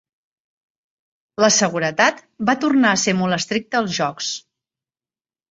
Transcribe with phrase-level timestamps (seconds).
[1.45, 4.33] La seguretat va tornar a ser molt estricta als jocs.